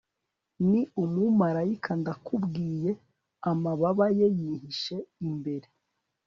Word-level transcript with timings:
ni 0.69 0.81
umumarayika 1.03 1.91
ndakubwiye 2.01 2.89
Amababa 3.51 4.05
ye 4.17 4.27
yihishe 4.39 4.97
imbere 5.27 5.67